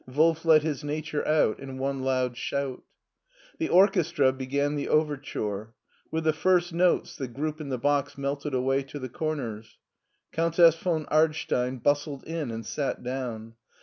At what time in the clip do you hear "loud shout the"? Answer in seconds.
2.01-3.69